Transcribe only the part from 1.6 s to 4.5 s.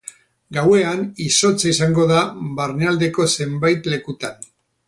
izango da barnealdeko zenbait lekutan.